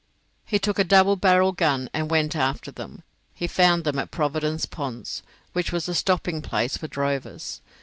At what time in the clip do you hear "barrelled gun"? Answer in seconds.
1.15-1.87